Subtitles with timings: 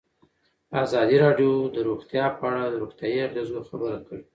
[0.83, 4.23] ازادي راډیو د روغتیا په اړه د روغتیایي اغېزو خبره کړې.